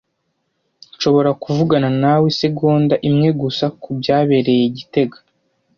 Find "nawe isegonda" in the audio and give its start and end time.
2.01-2.95